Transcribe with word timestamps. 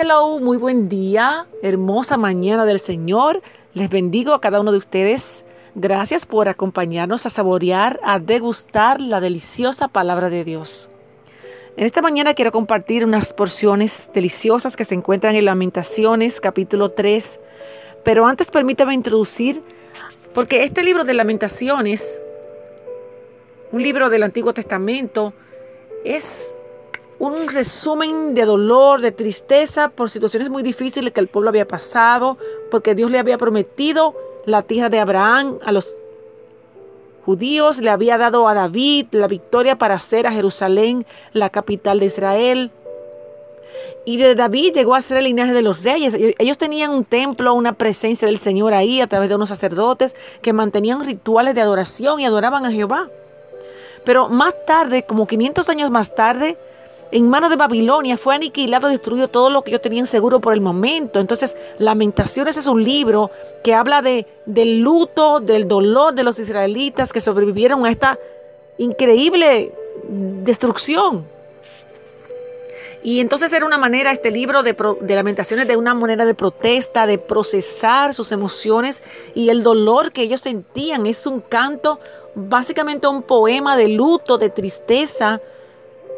Hello, 0.00 0.38
muy 0.38 0.58
buen 0.58 0.88
día, 0.88 1.48
hermosa 1.60 2.16
mañana 2.16 2.64
del 2.64 2.78
Señor. 2.78 3.42
Les 3.74 3.90
bendigo 3.90 4.32
a 4.32 4.40
cada 4.40 4.60
uno 4.60 4.70
de 4.70 4.78
ustedes. 4.78 5.44
Gracias 5.74 6.24
por 6.24 6.48
acompañarnos 6.48 7.26
a 7.26 7.30
saborear, 7.30 7.98
a 8.04 8.20
degustar 8.20 9.00
la 9.00 9.18
deliciosa 9.18 9.88
palabra 9.88 10.30
de 10.30 10.44
Dios. 10.44 10.88
En 11.76 11.84
esta 11.84 12.00
mañana 12.00 12.34
quiero 12.34 12.52
compartir 12.52 13.04
unas 13.04 13.32
porciones 13.32 14.08
deliciosas 14.14 14.76
que 14.76 14.84
se 14.84 14.94
encuentran 14.94 15.34
en 15.34 15.46
Lamentaciones 15.46 16.40
capítulo 16.40 16.92
3. 16.92 17.40
Pero 18.04 18.24
antes 18.24 18.52
permítame 18.52 18.94
introducir, 18.94 19.64
porque 20.32 20.62
este 20.62 20.84
libro 20.84 21.02
de 21.02 21.14
Lamentaciones, 21.14 22.22
un 23.72 23.82
libro 23.82 24.10
del 24.10 24.22
Antiguo 24.22 24.54
Testamento, 24.54 25.34
es 26.04 26.56
un 27.18 27.48
resumen 27.48 28.34
de 28.34 28.44
dolor, 28.44 29.00
de 29.00 29.12
tristeza 29.12 29.88
por 29.88 30.08
situaciones 30.08 30.50
muy 30.50 30.62
difíciles 30.62 31.12
que 31.12 31.20
el 31.20 31.28
pueblo 31.28 31.50
había 31.50 31.66
pasado, 31.66 32.38
porque 32.70 32.94
Dios 32.94 33.10
le 33.10 33.18
había 33.18 33.38
prometido 33.38 34.14
la 34.46 34.62
tierra 34.62 34.88
de 34.88 35.00
Abraham 35.00 35.58
a 35.64 35.72
los 35.72 36.00
judíos, 37.24 37.78
le 37.78 37.90
había 37.90 38.16
dado 38.18 38.48
a 38.48 38.54
David 38.54 39.08
la 39.10 39.26
victoria 39.26 39.76
para 39.76 39.96
hacer 39.96 40.26
a 40.26 40.32
Jerusalén 40.32 41.04
la 41.32 41.50
capital 41.50 42.00
de 42.00 42.06
Israel. 42.06 42.70
Y 44.06 44.16
de 44.16 44.34
David 44.34 44.72
llegó 44.72 44.94
a 44.94 45.02
ser 45.02 45.18
el 45.18 45.24
linaje 45.24 45.52
de 45.52 45.60
los 45.60 45.82
reyes. 45.84 46.16
Ellos 46.38 46.56
tenían 46.56 46.90
un 46.90 47.04
templo, 47.04 47.52
una 47.52 47.74
presencia 47.74 48.26
del 48.26 48.38
Señor 48.38 48.72
ahí 48.72 49.00
a 49.00 49.06
través 49.06 49.28
de 49.28 49.34
unos 49.34 49.50
sacerdotes 49.50 50.16
que 50.40 50.54
mantenían 50.54 51.04
rituales 51.04 51.54
de 51.54 51.60
adoración 51.60 52.18
y 52.18 52.24
adoraban 52.24 52.64
a 52.64 52.70
Jehová. 52.70 53.10
Pero 54.04 54.28
más 54.30 54.54
tarde, 54.64 55.02
como 55.02 55.26
500 55.26 55.68
años 55.68 55.90
más 55.90 56.14
tarde, 56.14 56.56
en 57.10 57.28
manos 57.28 57.50
de 57.50 57.56
Babilonia 57.56 58.18
fue 58.18 58.34
aniquilado, 58.34 58.88
destruido 58.88 59.28
todo 59.28 59.50
lo 59.50 59.62
que 59.62 59.70
ellos 59.70 59.80
tenían 59.80 60.06
seguro 60.06 60.40
por 60.40 60.52
el 60.52 60.60
momento. 60.60 61.20
Entonces, 61.20 61.56
Lamentaciones 61.78 62.56
es 62.56 62.66
un 62.66 62.82
libro 62.82 63.30
que 63.64 63.74
habla 63.74 64.02
de, 64.02 64.26
del 64.46 64.80
luto, 64.80 65.40
del 65.40 65.66
dolor 65.66 66.14
de 66.14 66.22
los 66.22 66.38
israelitas 66.38 67.12
que 67.12 67.20
sobrevivieron 67.20 67.86
a 67.86 67.90
esta 67.90 68.18
increíble 68.76 69.72
destrucción. 70.08 71.26
Y 73.02 73.20
entonces 73.20 73.52
era 73.52 73.64
una 73.64 73.78
manera, 73.78 74.10
este 74.10 74.30
libro 74.30 74.62
de, 74.62 74.76
de, 75.00 75.14
lamentaciones, 75.14 75.68
de 75.68 75.76
una 75.76 75.94
manera 75.94 76.26
de 76.26 76.34
protesta, 76.34 77.06
de 77.06 77.16
procesar 77.16 78.12
sus 78.12 78.32
emociones 78.32 79.02
y 79.34 79.50
el 79.50 79.62
dolor 79.62 80.12
que 80.12 80.22
ellos 80.22 80.40
sentían. 80.40 81.06
Es 81.06 81.26
un 81.26 81.40
canto, 81.40 82.00
básicamente 82.34 83.06
un 83.06 83.22
poema 83.22 83.76
de 83.76 83.88
luto, 83.88 84.36
de 84.36 84.50
tristeza, 84.50 85.40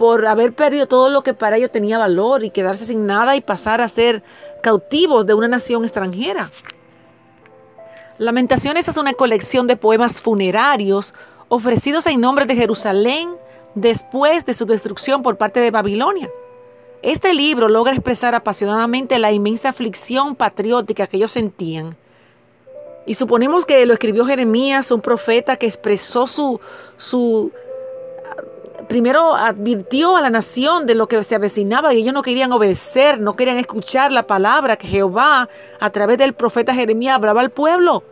por 0.01 0.27
haber 0.27 0.55
perdido 0.55 0.89
todo 0.89 1.11
lo 1.11 1.23
que 1.23 1.35
para 1.35 1.59
ellos 1.59 1.71
tenía 1.71 1.99
valor 1.99 2.43
y 2.43 2.49
quedarse 2.49 2.87
sin 2.87 3.05
nada 3.05 3.37
y 3.37 3.43
pasar 3.43 3.83
a 3.83 3.89
ser 3.89 4.23
cautivos 4.63 5.27
de 5.27 5.35
una 5.35 5.47
nación 5.47 5.85
extranjera. 5.85 6.51
Lamentaciones 8.17 8.89
es 8.89 8.97
una 8.97 9.13
colección 9.13 9.67
de 9.67 9.77
poemas 9.77 10.23
funerarios 10.23 11.13
ofrecidos 11.51 12.07
en 12.07 12.19
nombre 12.19 12.47
de 12.47 12.57
Jerusalén 12.57 13.37
después 13.75 14.47
de 14.47 14.55
su 14.55 14.65
destrucción 14.65 15.23
por 15.23 15.37
parte 15.37 15.61
de 15.61 15.71
Babilonia. 15.71 16.31
Este 17.03 17.35
libro 17.35 17.69
logra 17.69 17.93
expresar 17.93 18.35
apasionadamente 18.35 19.19
la 19.19 19.33
inmensa 19.33 19.69
aflicción 19.69 20.35
patriótica 20.35 21.09
que 21.09 21.19
ellos 21.19 21.33
sentían. 21.33 21.95
Y 23.05 23.13
suponemos 23.13 23.67
que 23.67 23.85
lo 23.85 23.93
escribió 23.93 24.25
Jeremías, 24.25 24.93
un 24.93 25.03
profeta 25.03 25.57
que 25.57 25.67
expresó 25.67 26.27
su, 26.27 26.59
su 26.97 27.53
primero 28.91 29.37
advirtió 29.37 30.17
a 30.17 30.21
la 30.21 30.31
nación 30.31 30.85
de 30.85 30.97
lo 30.97 31.07
que 31.07 31.23
se 31.23 31.37
avecinaba 31.37 31.95
y 31.95 31.99
ellos 31.99 32.13
no 32.13 32.23
querían 32.23 32.51
obedecer, 32.51 33.21
no 33.21 33.37
querían 33.37 33.57
escuchar 33.57 34.11
la 34.11 34.27
palabra 34.27 34.77
que 34.77 34.89
Jehová 34.89 35.49
a 35.79 35.91
través 35.91 36.19
del 36.19 36.33
profeta 36.33 36.75
Jeremías 36.75 37.15
hablaba 37.15 37.41
al 37.41 37.51
pueblo. 37.51 38.03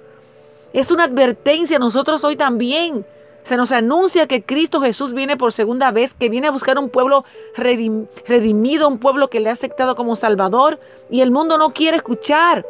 Es 0.72 0.92
una 0.92 1.04
advertencia 1.04 1.78
a 1.78 1.80
nosotros 1.80 2.22
hoy 2.22 2.36
también. 2.36 3.04
Se 3.42 3.56
nos 3.56 3.72
anuncia 3.72 4.28
que 4.28 4.44
Cristo 4.44 4.80
Jesús 4.80 5.14
viene 5.14 5.36
por 5.36 5.52
segunda 5.52 5.90
vez, 5.90 6.14
que 6.14 6.28
viene 6.28 6.46
a 6.46 6.52
buscar 6.52 6.78
un 6.78 6.90
pueblo 6.90 7.24
redimido, 7.56 8.86
un 8.86 9.00
pueblo 9.00 9.28
que 9.28 9.40
le 9.40 9.50
ha 9.50 9.54
aceptado 9.54 9.96
como 9.96 10.14
Salvador 10.14 10.78
y 11.10 11.22
el 11.22 11.32
mundo 11.32 11.58
no 11.58 11.70
quiere 11.70 11.96
escuchar. 11.96 12.64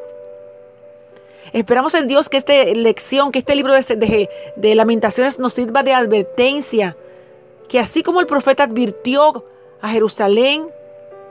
Esperamos 1.52 1.92
en 1.92 2.08
Dios 2.08 2.30
que 2.30 2.38
esta 2.38 2.54
lección, 2.54 3.32
que 3.32 3.40
este 3.40 3.54
libro 3.54 3.74
de, 3.74 4.30
de 4.56 4.74
lamentaciones 4.74 5.38
nos 5.38 5.52
sirva 5.52 5.82
de 5.82 5.92
advertencia 5.92 6.96
que 7.68 7.78
así 7.78 8.02
como 8.02 8.20
el 8.20 8.26
profeta 8.26 8.64
advirtió 8.64 9.44
a 9.80 9.88
Jerusalén 9.90 10.66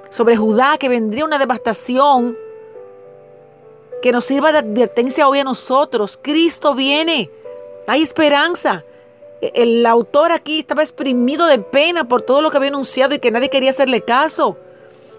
sobre 0.09 0.37
Judá 0.37 0.77
que 0.77 0.89
vendría 0.89 1.25
una 1.25 1.39
devastación, 1.39 2.37
que 4.01 4.11
nos 4.11 4.25
sirva 4.25 4.51
de 4.51 4.59
advertencia 4.59 5.27
hoy 5.27 5.39
a 5.39 5.43
nosotros. 5.43 6.19
Cristo 6.21 6.73
viene, 6.73 7.29
hay 7.87 8.01
esperanza. 8.01 8.85
E-, 9.41 9.51
el 9.55 9.85
autor 9.85 10.31
aquí 10.31 10.59
estaba 10.59 10.83
exprimido 10.83 11.47
de 11.47 11.59
pena 11.59 12.07
por 12.07 12.21
todo 12.21 12.41
lo 12.41 12.51
que 12.51 12.57
había 12.57 12.69
anunciado 12.69 13.15
y 13.15 13.19
que 13.19 13.31
nadie 13.31 13.49
quería 13.49 13.71
hacerle 13.71 14.01
caso. 14.01 14.57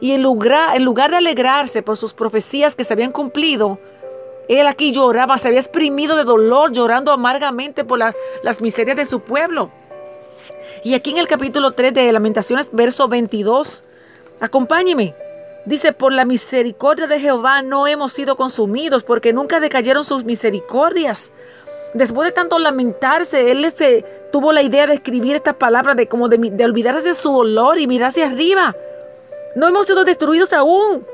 Y 0.01 0.13
en 0.13 0.23
lugar, 0.23 0.77
en 0.77 0.85
lugar 0.85 1.11
de 1.11 1.17
alegrarse 1.17 1.83
por 1.83 1.97
sus 1.97 2.15
profecías 2.15 2.77
que 2.77 2.85
se 2.85 2.93
habían 2.93 3.11
cumplido, 3.11 3.81
él 4.49 4.67
aquí 4.67 4.93
lloraba, 4.93 5.37
se 5.39 5.49
había 5.49 5.61
exprimido 5.61 6.17
de 6.17 6.25
dolor, 6.25 6.73
llorando 6.73 7.13
amargamente 7.13 7.85
por 7.85 7.99
las 7.99 8.61
miserias 8.61 8.97
de 8.97 9.05
su 9.05 9.21
pueblo. 9.21 9.71
Y 10.85 10.95
aquí 10.95 11.11
en 11.11 11.19
el 11.19 11.29
capítulo 11.29 11.73
3 11.73 11.95
de 11.95 12.13
Lamentaciones, 12.13 12.71
verso 12.73 13.09
22, 13.09 13.85
acompáñeme. 14.41 15.15
Dice, 15.65 15.93
por 15.93 16.13
la 16.13 16.25
misericordia 16.25 17.07
de 17.07 17.21
Jehová 17.21 17.63
no 17.63 17.87
hemos 17.87 18.13
sido 18.13 18.37
consumidos, 18.37 19.05
porque 19.05 19.33
nunca 19.33 19.61
decayeron 19.61 20.05
sus 20.05 20.25
misericordias. 20.25 21.33
Después 21.95 22.29
de 22.29 22.33
tanto 22.33 22.59
lamentarse, 22.59 23.51
él 23.51 23.71
se 23.75 24.05
tuvo 24.33 24.53
la 24.53 24.63
idea 24.63 24.87
de 24.87 24.95
escribir 24.95 25.37
estas 25.37 25.55
palabras 25.55 25.97
de 25.97 26.07
como 26.07 26.29
de, 26.29 26.65
olvidarse 26.65 27.03
de 27.03 27.15
su 27.15 27.33
dolor 27.33 27.79
y 27.79 27.87
mirar 27.87 28.09
hacia 28.09 28.27
arriba. 28.27 28.75
No 29.57 29.69
hemos 29.69 29.87
sido 29.87 30.05
destruidos 30.05 30.53
aún. 30.53 31.07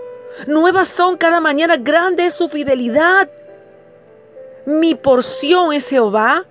Nuevas 0.46 0.88
son 0.88 1.16
cada 1.16 1.40
mañana, 1.40 1.76
grande 1.76 2.26
es 2.26 2.34
su 2.34 2.48
fidelidad. 2.48 3.28
Mi 4.66 4.94
porción 4.94 5.72
es 5.72 5.88
Jehová 5.88 6.44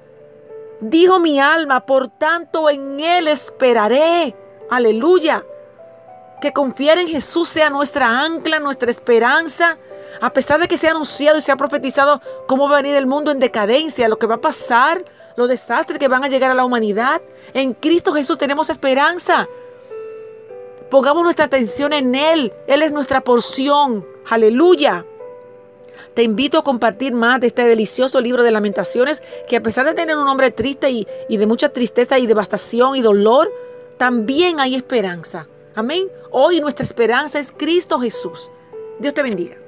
Dijo 0.82 1.20
mi 1.20 1.40
alma, 1.40 1.86
por 1.86 2.10
tanto 2.10 2.70
en 2.70 3.00
Él 3.00 3.28
esperaré. 3.28 4.36
Aleluya. 4.70 5.44
Que 6.42 6.52
confiar 6.52 6.98
en 6.98 7.08
Jesús 7.08 7.48
sea 7.48 7.70
nuestra 7.70 8.22
ancla, 8.22 8.60
nuestra 8.60 8.90
esperanza. 8.90 9.78
A 10.22 10.32
pesar 10.32 10.60
de 10.60 10.68
que 10.68 10.78
se 10.78 10.88
ha 10.88 10.92
anunciado 10.92 11.38
y 11.38 11.42
se 11.42 11.52
ha 11.52 11.56
profetizado 11.56 12.22
cómo 12.48 12.68
va 12.68 12.78
a 12.78 12.82
venir 12.82 12.96
el 12.96 13.08
mundo 13.08 13.32
en 13.32 13.40
decadencia, 13.40 14.10
lo 14.10 14.20
que 14.20 14.28
va 14.28 14.36
a 14.36 14.42
pasar, 14.42 15.04
los 15.36 15.48
desastres 15.48 16.00
que 16.00 16.08
van 16.08 16.24
a 16.24 16.28
llegar 16.28 16.52
a 16.52 16.56
la 16.56 16.66
humanidad, 16.66 17.22
en 17.54 17.74
Cristo 17.74 18.14
Jesús 18.14 18.38
tenemos 18.38 18.70
esperanza. 18.70 19.48
Pongamos 20.92 21.24
nuestra 21.24 21.46
atención 21.46 21.94
en 21.94 22.14
Él. 22.14 22.54
Él 22.68 22.84
es 22.84 22.92
nuestra 22.92 23.22
porción. 23.22 24.06
Aleluya. 24.30 25.06
Te 26.14 26.24
invito 26.24 26.58
a 26.58 26.64
compartir 26.64 27.14
más 27.14 27.40
de 27.40 27.48
este 27.48 27.64
delicioso 27.64 28.22
libro 28.22 28.44
de 28.44 28.52
lamentaciones 28.52 29.24
que 29.48 29.58
a 29.58 29.64
pesar 29.64 29.86
de 29.86 29.94
tener 29.94 30.18
un 30.18 30.26
nombre 30.26 30.52
triste 30.52 30.90
y, 30.90 31.08
y 31.30 31.38
de 31.38 31.48
mucha 31.48 31.70
tristeza 31.70 32.20
y 32.20 32.28
devastación 32.28 32.96
y 32.96 33.02
dolor, 33.02 33.52
también 33.98 34.60
hay 34.60 34.76
esperanza. 34.76 35.48
Amén. 35.76 36.08
Hoy 36.32 36.60
nuestra 36.60 36.84
esperanza 36.84 37.40
es 37.40 37.52
Cristo 37.52 38.00
Jesús. 38.00 38.52
Dios 39.00 39.14
te 39.14 39.24
bendiga. 39.24 39.63